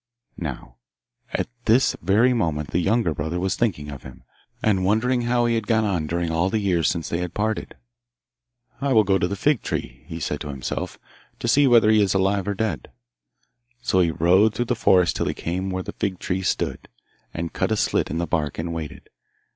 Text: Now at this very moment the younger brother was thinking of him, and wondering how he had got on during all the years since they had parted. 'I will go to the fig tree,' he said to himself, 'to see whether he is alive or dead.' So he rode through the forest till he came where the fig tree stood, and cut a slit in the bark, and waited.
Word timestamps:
Now 0.39 0.77
at 1.31 1.47
this 1.65 1.95
very 2.01 2.33
moment 2.33 2.71
the 2.71 2.79
younger 2.79 3.13
brother 3.13 3.39
was 3.39 3.55
thinking 3.55 3.91
of 3.91 4.01
him, 4.01 4.23
and 4.63 4.83
wondering 4.83 5.21
how 5.21 5.45
he 5.45 5.53
had 5.53 5.67
got 5.67 5.83
on 5.83 6.07
during 6.07 6.31
all 6.31 6.49
the 6.49 6.57
years 6.57 6.89
since 6.89 7.07
they 7.09 7.19
had 7.19 7.35
parted. 7.35 7.75
'I 8.81 8.93
will 8.93 9.03
go 9.03 9.19
to 9.19 9.27
the 9.27 9.35
fig 9.35 9.61
tree,' 9.61 10.03
he 10.07 10.19
said 10.19 10.39
to 10.39 10.47
himself, 10.47 10.97
'to 11.37 11.47
see 11.47 11.67
whether 11.67 11.91
he 11.91 12.01
is 12.01 12.15
alive 12.15 12.47
or 12.47 12.55
dead.' 12.55 12.89
So 13.83 13.99
he 13.99 14.09
rode 14.09 14.55
through 14.55 14.65
the 14.73 14.75
forest 14.75 15.15
till 15.17 15.27
he 15.27 15.35
came 15.35 15.69
where 15.69 15.83
the 15.83 15.93
fig 15.93 16.17
tree 16.17 16.41
stood, 16.41 16.87
and 17.31 17.53
cut 17.53 17.71
a 17.71 17.77
slit 17.77 18.09
in 18.09 18.17
the 18.17 18.25
bark, 18.25 18.57
and 18.57 18.73
waited. 18.73 19.07